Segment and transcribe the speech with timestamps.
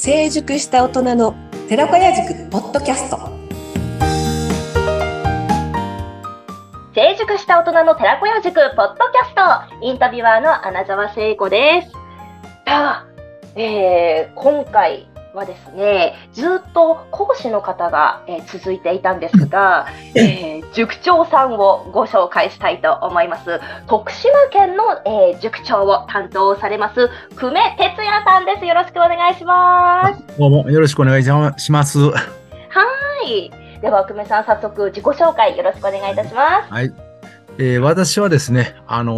[0.00, 1.34] 成熟した大人の
[1.68, 3.18] 寺子屋塾ポッドキャスト。
[6.94, 9.84] 成熟した大人の寺子屋塾ポッドキャスト。
[9.84, 11.90] インタビュアーの穴澤聖子です。
[12.64, 13.06] さあ、
[13.56, 15.07] えー、今回
[15.38, 23.60] はですね、ずっと講師の方が、えー、続いていたんですが、えー、塾長さんをご紹介したいと思います。
[23.86, 28.66] 徳島県の、えー、塾長を担当されます、久米哲也さんです。
[28.66, 30.38] よろしくお願いします。
[30.38, 31.98] どうもよろしくお願いします。
[32.10, 32.12] は
[33.26, 33.50] い。
[33.80, 36.72] では、久米さん、早速自己紹介よろしくお願いいたします。
[36.72, 37.07] はい。
[37.56, 39.14] えー、私はですね、あの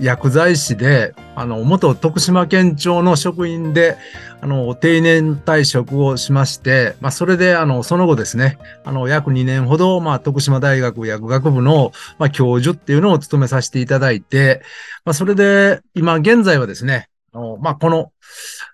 [0.00, 3.96] ー、薬剤師で、あの、元徳島県庁の職員で、
[4.40, 14.62] あの、定年退職をしまして、まあ、それで、あの、その後ですね、あの、約2年ほど、まあ、徳島大学薬学部の、まあ、教授っていうのを務めさせていただいて、
[15.04, 18.12] まあ、それで、今現在はですね、あの、まあ、この、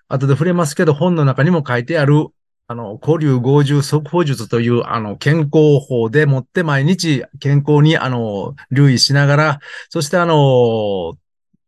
[0.09, 2.27] 後で触れますけど、本の中にも書いてある、
[2.69, 11.17] あの、古流合獣速報術という、あの、健康法でもって毎日健康に、あの、留意しながら、そしてあの、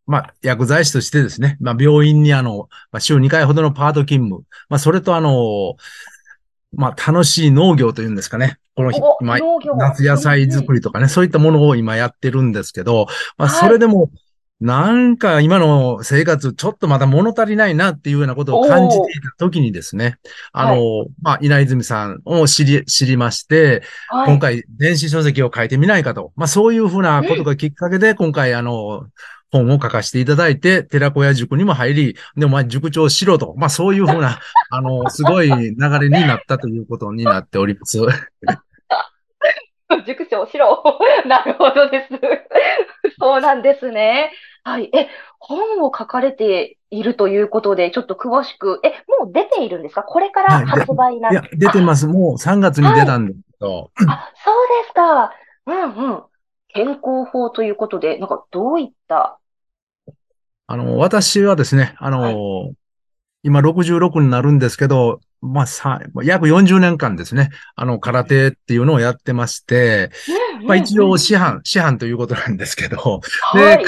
[0.05, 5.77] まあ、薬剤師としてですね、まあ、病院にあの、まあ、週2回ほどのパート勤務、まあ、それとあの、
[6.73, 8.57] まあ、楽しい農業というんですかね。
[8.75, 9.39] この今、
[9.77, 14.11] 夏野菜作りとかね、そういったものを今やってるんですけど、まあ、それでも、はい
[14.61, 20.17] なんか今の生活ちょっとまだ物足りないなっていうようなことを感じていた時にですね、
[20.51, 29.05] あの、はい、まあ、稲泉さんを知り、知りまして、はい、今回電子書籍を書いてみないかと、まあそういうふうなことがきっかけで今回あの、
[29.51, 37.99] 本を書かせていただいて、寺子屋塾にも入り、でもまあ塾長しろと、まあそういうふうな、あの、すごい流れになったということになっております。
[40.05, 40.83] 塾長しろ。
[41.25, 42.13] なるほどです。
[43.19, 44.31] そうなんですね。
[44.63, 44.89] はい。
[44.93, 45.07] え、
[45.39, 48.89] 本を書かれているということで、ちょっと詳しく、え、
[49.21, 50.03] もう出ているんですか？
[50.03, 52.07] これから発売な、はい、いや、出てます。
[52.07, 54.07] もう3月に出たんですけど、はい。
[54.07, 55.33] あ、そうですか。
[55.65, 56.23] うんうん。
[56.67, 59.39] 健康法ということで、なんかどういった？
[60.67, 62.75] あの、私はですね、あの、はい、
[63.43, 70.11] 今66になるんですけど、まあ、さ、約40年間ですね、あの、空手っていうのをやってまして、
[70.65, 73.21] まあ一応師範、師範ということなんですけど、
[73.53, 73.81] で、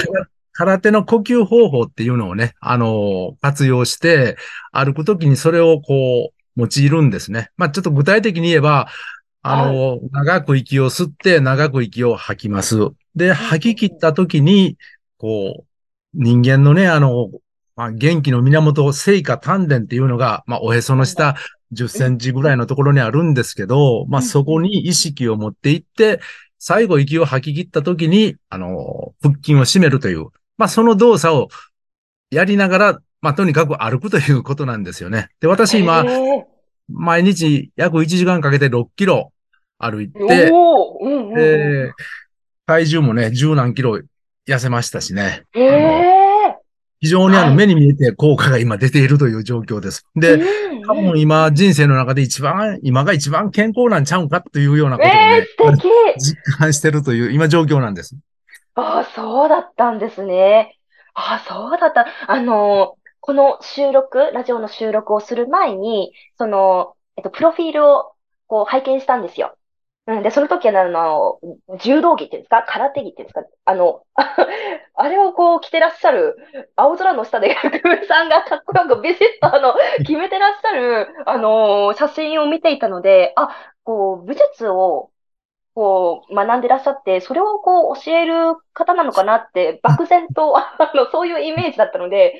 [0.52, 4.36] 空手の呼吸方法っていうのをね、あの、活用して、
[4.70, 7.50] 歩くときにそれをこう、用いるんですね。
[7.56, 8.88] まあちょっと具体的に言えば、
[9.42, 12.76] あの、長く息を吸って長く息を吐きます。
[13.16, 14.76] で、吐き切ったときに、
[15.18, 15.66] こう、
[16.14, 17.30] 人間のね、あの、
[17.76, 21.36] まあ、元気の源、聖火丹田っていうのが、まあ、おへその下
[21.72, 26.20] 10センチぐらいのところにあるんですけど、まあ、そこに意識を持っていって、
[26.58, 30.26] 最後息を吐き切った時に、あの、腹筋を締めるという、
[30.58, 31.48] まあ、その動作を
[32.30, 35.28] やりながら、まあ、とにかく歩くということなんですよね。
[35.40, 36.04] で、私今、
[36.88, 39.32] 毎日約1時間かけて6キロ
[39.78, 40.52] 歩いて、
[41.34, 41.92] で、
[42.66, 44.00] 体重もね、十何キロ
[44.46, 45.44] 痩せましたしね。
[47.02, 50.06] 非常にあの目に見えて効果が今出ているという状況です。
[50.14, 50.38] で、
[50.86, 58.16] 多分今人生の中で一番、今が一番健康なんちゃうんかというようなことをね、えー、実感してるという今状況なんです。
[58.76, 60.78] ああ、そうだったんですね。
[61.14, 62.06] ああ、そうだった。
[62.28, 68.12] あの、この収録、ラジオの収録をする前に、その、えっと、プロフィールを
[68.46, 69.56] こう拝見したんですよ。
[70.06, 71.38] うん、で、その時は、あの、
[71.80, 72.64] 柔道着っていうんですか？
[72.66, 73.44] 空手着っていうんですか？
[73.66, 74.02] あの、
[74.94, 76.36] あれをこう着てらっしゃる、
[76.74, 83.50] 青空の下で、 クーさんがかっこよくビシッとあの、 決めてらっしゃる、あの、写真を見ていたので、あ、
[83.84, 85.10] こう、武術を、
[85.74, 92.34] こう、学んでらっしゃって、それをこう、教える方なのかなって、漠然と、あの、そういうイメージだったので、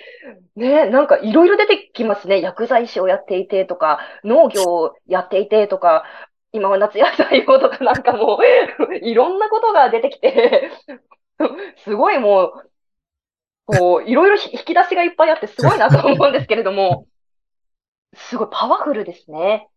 [0.57, 2.41] ね、なんかいろいろ出てきますね。
[2.43, 6.05] 薬剤師をやっていてとか、農業をやっていてとか、
[6.53, 10.71] 今は夏野菜をとかなんかもう いろんなことが出てきて
[11.85, 12.71] すごいもう、
[13.67, 17.07] こう、いろいろ引き出しがいっぱいあってすごいなと思うんですけれども、
[18.15, 19.69] すごいパワフルですね。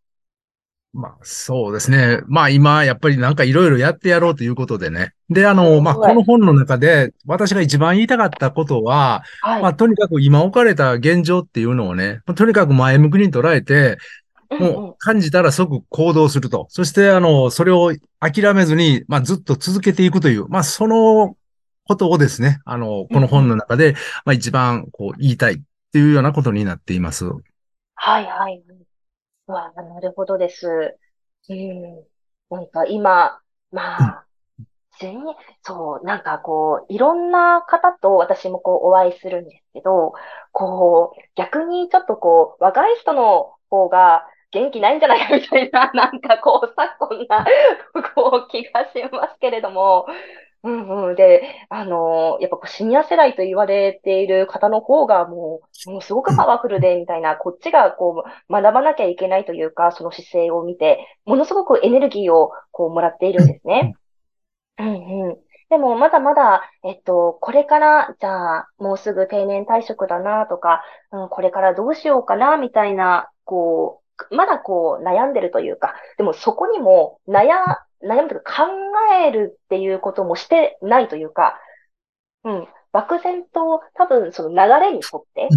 [0.94, 2.22] まあ、そうですね。
[2.28, 5.12] まあ今、やっぱりなんかいろいろやってやろうということでね。
[5.30, 13.98] で、あの、まあこの本の中で私が一番言いたかったことは、はい、まあとにかく今置かれた現状っていうのをね、とにかく前向きに捉えて、
[14.52, 16.68] もう感じたら即行動すると。
[16.70, 21.36] そして、あの、それを諦めずに、まあ、ずっと続けていくという、まあ、その
[21.88, 23.94] ことをですね、あの、この本の中で、
[24.26, 25.58] まあ、一番、こう、言いたいっ
[25.92, 27.26] ていうようなことになっています。
[27.96, 28.64] はいはい。
[29.48, 30.98] わなるほどです。
[31.50, 32.04] うん。
[32.50, 33.40] なんか今、
[33.72, 34.26] まあ、
[35.00, 40.14] 自然に、そう、なんかこう、いろんな方と私もこうお会いするんですけど、
[40.52, 44.26] こう、逆にちょっとこう、若い人の方が
[44.56, 47.46] 元気ないんじゃないかみたいな、 なんかこう、昨今な、
[48.16, 50.08] こう、気がしますけれども、
[50.64, 51.16] うんうん。
[51.16, 63.94] で、あのーやっぱこうシニア世代と言われている方の方がもう、もうすごくパワフルで、みたいな、こっちがこう、学ばなきゃいけないというか、その姿勢を見て、ものすごくエネルギーをこう、もらっているんですね。
[64.78, 65.38] うんうん。
[65.70, 77.58] でも、まだまだ、えっと、これから、じゃあ、もうすぐ定年退職だなとか、うん、これからどうしようかな、みたいな、こう、まだこう、悩んでるというか、でもそこにも、悩、
[78.04, 78.72] 悩むというか考
[79.26, 81.60] えるっていうこともしてないというか、
[82.44, 85.50] うん、漠然と多分その流れに沿って、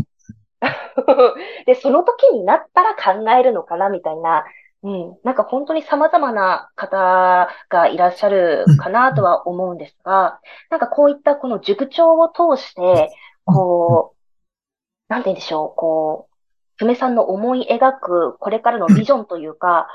[1.66, 4.44] で、その時になったら考えるのかなみたいな、
[4.82, 10.40] うん、なんか本当に様々な方がいらっしゃるかなとは思うんですが、
[10.70, 13.10] なんかこういったこの塾長を通して、
[13.44, 16.34] こう、なんて言うんでしょう、こう、
[16.78, 19.88] 久米さんの思い描くこれからのビジョンというか、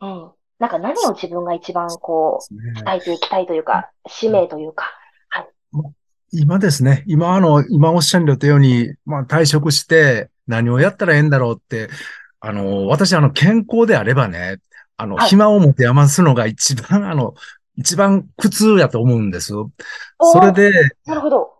[0.00, 4.84] うん、なんか何を自分が一番こう、伝えていきたいというか、使命というか、
[5.28, 5.48] はい。
[6.32, 11.88] 今ですね、今あの、今おっしゃったように、まあ退職して何をやったらええんだろうって、
[12.40, 14.58] あの、私あの、健康であればね、
[14.96, 17.34] あの、はい、暇を持て余すのが一番あの、
[17.76, 19.52] 一番苦痛やと思うんです。
[19.52, 20.72] それで、
[21.06, 21.54] なるほど。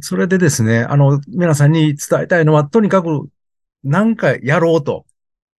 [0.00, 3.28] それでですね、あの、皆さんに伝えたいのは、とにかく、
[3.84, 5.06] 何かやろうと。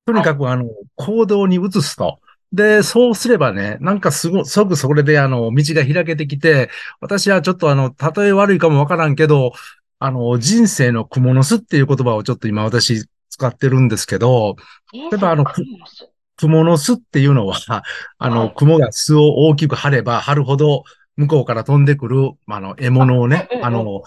[0.05, 2.19] とにかく、あの、行動に移すと。
[2.51, 6.69] で、そうすればね、なんかすご、すぐそれであの、道が開けてきて、
[7.01, 9.51] 私はちょっとあの、例え悪いかもわからんけど、
[9.99, 14.55] あの、人生の蜘蛛の巣っていう言葉をちょっと今私使ってるんですけど、
[14.93, 16.93] 例えばあの、蜘蛛の巣？
[16.93, 17.57] っていうのは、
[18.17, 20.83] あの、雲が巣を大きく張れば張るほど、
[21.17, 24.03] 向こうから飛んでくる、あの、獲物をね、あの、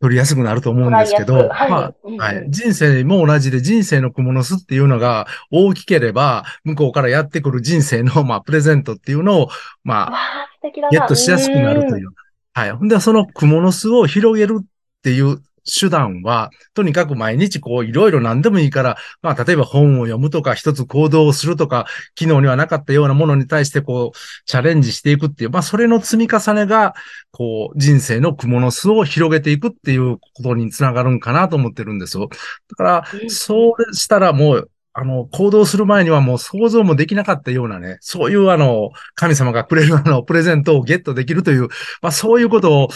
[0.00, 2.46] 取りやすくなると思うんですけど、はい、まあ、はい。
[2.48, 9.48] 人生も同じで人生の蜘蛛の巣っていうのが大きければ、向こうからやってくる人生の、まあ、プレゼントっていうのを、
[9.84, 10.48] まあ、
[10.90, 12.08] ゲットしやすくなるという。
[12.54, 12.72] はい。
[12.72, 14.64] ほんで、その蜘蛛の巣を広げるっ
[15.02, 21.86] ていう手段は、とにかく毎日こういろいろ何でもいいから、まあ例えば本を読むとか一つ行動をするとか、
[22.18, 26.94] 昨日にはなかったようなものに対してこうチャレンジしていくっていう、まあそれの積み重ねが、
[27.30, 32.28] こう人生の蜘蛛の巣を広げていくっていうことにつながるんかなと思ってるんですよ。
[32.28, 41.68] だから、そうしたらもう、あの、行動する前にはもう想像もできなかったようなね、そういうあの、神様がくれるあの、プレゼントをゲットできるという、
[42.02, 42.88] まあそういうことを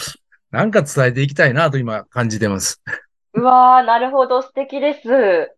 [0.51, 2.81] なんか伝えていきたいなと今感じてます。
[3.33, 5.55] うわー、なるほど、素敵です。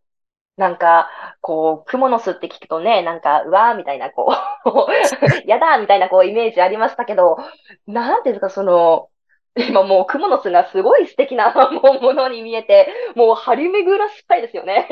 [0.58, 1.08] なんか、
[1.42, 4.36] こう、蜘蛛の巣って聞くとね、なんか、うわーみたいな、こ
[4.66, 4.92] う
[5.48, 7.38] やだーみたいな、こう、イメージありましたけど、
[7.86, 9.10] なんていうか、その、
[9.56, 14.88] 今もう、蜘蛛の巣がすごい素敵なものに見えて、もう、張り巡らしたいですよね。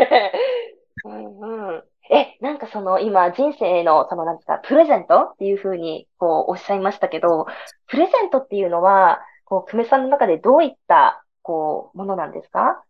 [1.03, 1.83] うんうん。
[2.11, 7.47] え、なんかその、今、人生の、その、なんですか、プレゼントっていうふうに、こう、おっしゃいましたけど、
[7.87, 12.81] プレゼントっていうのは、こう、久米さんの中でどういった、こう、ものなんですか？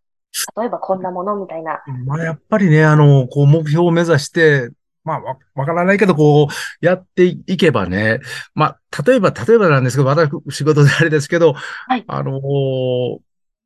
[0.57, 1.81] 例えばこんなものみたいな。
[2.05, 4.69] まあ、やっぱりね、あの、こう、目標を目指して、
[5.03, 8.19] まあ、わ、わからないけど、こう、やっていけばね、
[8.53, 12.41] まあ、例えば、例えばなんですけど、私、仕事であれですけど、はい、あの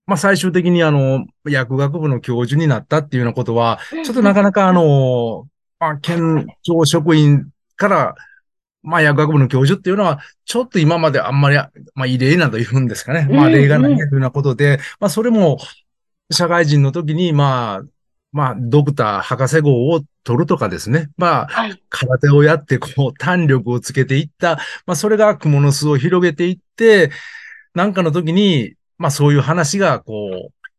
[0.05, 5.47] まあ、最終的にあの、薬学部の教授になったっていうようなことは、ちょっとなかなかあの、
[5.79, 8.15] まあ、県庁職員から、
[8.81, 11.57] まあ、薬学部の教授っていうのは、ちょっと今まであんまり、
[11.95, 13.27] まあ、異例なというんですかね。
[13.29, 15.57] まあ、例がないというようなことで、まあ、それも、
[16.31, 17.87] 社会人の時に、まあ、
[18.31, 21.09] まあ、ドクター、博士号を取るとかですね。
[21.17, 24.57] まあ、空手をやって、こう、胆力をつけていった。
[24.85, 27.11] まあ、それが蜘蛛の巣を広げていって、
[27.73, 30.69] なんかの時に、まあ、そういう話が、こう、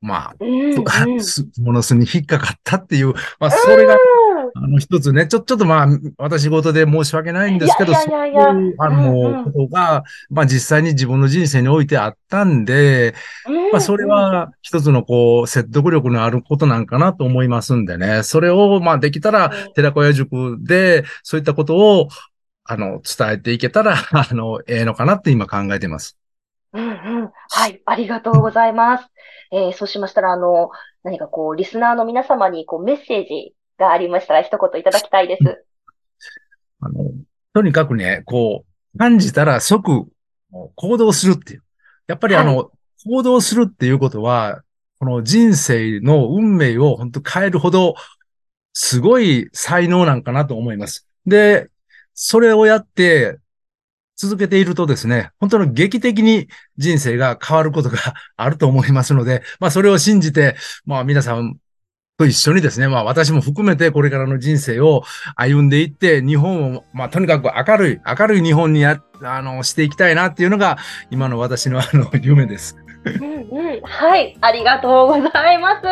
[0.00, 3.96] まあ、 蜘蛛の巣に引っかかったっていう、まあ、それが、
[4.54, 5.86] あの、一つね、ちょ、ちょっとまあ、
[6.18, 13.14] 私事で申し訳ないんですけど、そういう、あの、ことが、まあ実際に自分の人生においてあったんで、
[13.72, 22.08] まあそれは一つのこう、説得力のあることなんかなと思いますんでね、それをまあできたら、寺子屋塾で、そういったことを、
[22.64, 26.16] あの、伝えていけたら、 あの、ええのかなって今考えてます。
[26.72, 26.90] うんう
[27.24, 27.30] ん。
[27.50, 29.08] はい、ありがとうございます。
[29.50, 30.70] えー、そうしましたら、あの、
[31.02, 35.64] 何かこう、リスナーの皆様にこう、メッセージがありましたら一言いただきたいです。
[36.80, 37.10] あの、
[37.52, 40.06] とにかくね、こう、感じたら即
[40.74, 41.62] 行動するっていう。
[42.06, 42.66] やっぱりあの、はい、
[43.08, 44.62] 行動するっていうことは、
[44.98, 47.94] この人生の運命を本当変えるほど、
[48.72, 51.08] すごい才能なんかなと思います。
[51.26, 51.68] で、
[52.14, 53.38] それをやって、
[54.16, 56.46] 続けているとですね、本当に劇的に
[56.76, 57.98] 人生が変わることが
[58.36, 61.56] あると思いますので、まあそれを信じて、まあ皆さん
[62.18, 65.02] と一緒にですね、まあ私も含めてこれからの人生を
[65.36, 70.78] 歩んでいって、日本を、まあとにかく明るい、明るい日本にや、あの、していきたいなっていうのが、
[71.10, 72.76] 今の私のあの、夢です。
[73.04, 73.80] うんうん。
[73.82, 74.36] はい。
[74.40, 75.86] ありがとうございます。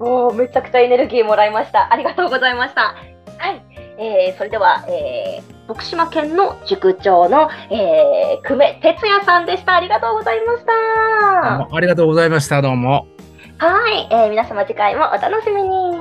[0.00, 1.92] もうめちゃくちゃエネルギーもらいました。
[1.92, 2.94] ありがとうございました。
[3.38, 3.62] はい。
[3.98, 9.76] えー、それでは、えー、徳島県の塾長の、えー、久米哲也さんでした。
[9.76, 11.74] ありがとうございました。
[11.74, 12.60] ありがとうございました。
[12.62, 13.13] どうも。
[13.58, 14.08] はい。
[14.10, 15.93] えー、皆様次回もお楽しみに。